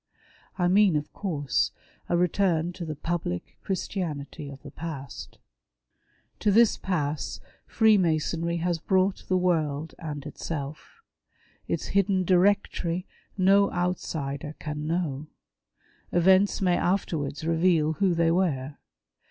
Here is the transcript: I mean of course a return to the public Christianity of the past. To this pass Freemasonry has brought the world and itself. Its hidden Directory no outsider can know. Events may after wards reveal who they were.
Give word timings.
I 0.57 0.67
mean 0.67 0.95
of 0.95 1.13
course 1.13 1.71
a 2.09 2.17
return 2.17 2.73
to 2.73 2.85
the 2.85 2.95
public 2.95 3.57
Christianity 3.61 4.49
of 4.49 4.63
the 4.63 4.71
past. 4.71 5.37
To 6.39 6.49
this 6.49 6.75
pass 6.75 7.39
Freemasonry 7.67 8.57
has 8.57 8.79
brought 8.79 9.25
the 9.27 9.37
world 9.37 9.93
and 9.99 10.25
itself. 10.25 11.03
Its 11.67 11.89
hidden 11.93 12.23
Directory 12.23 13.05
no 13.37 13.71
outsider 13.73 14.55
can 14.57 14.87
know. 14.87 15.27
Events 16.11 16.63
may 16.63 16.77
after 16.77 17.15
wards 17.19 17.45
reveal 17.45 17.93
who 17.93 18.15
they 18.15 18.31
were. 18.31 18.77